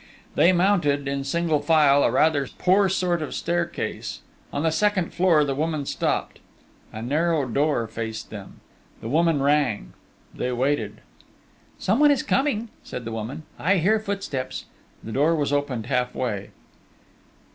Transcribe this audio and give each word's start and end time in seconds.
They 0.33 0.51
mounted, 0.51 1.07
in 1.07 1.23
single 1.23 1.59
file, 1.61 2.01
a 2.03 2.09
rather 2.09 2.47
poor 2.57 2.89
sort 2.89 3.21
of 3.21 3.35
staircase: 3.35 4.21
on 4.51 4.63
the 4.63 4.71
second 4.71 5.13
floor 5.13 5.43
the 5.45 5.53
woman 5.53 5.85
stopped. 5.85 6.39
A 6.91 7.03
narrow 7.03 7.47
door 7.47 7.85
faced 7.85 8.31
them.... 8.31 8.61
The 8.99 9.09
woman 9.09 9.43
rang.... 9.43 9.93
They 10.33 10.51
waited.... 10.53 11.01
"Someone 11.77 12.09
is 12.09 12.23
coming!" 12.23 12.69
said 12.83 13.05
the 13.05 13.11
woman. 13.11 13.43
"I 13.59 13.77
hear 13.77 13.99
footsteps." 13.99 14.65
The 15.03 15.11
door 15.11 15.35
was 15.35 15.53
opened 15.53 15.85
half 15.85 16.15
way. 16.15 16.49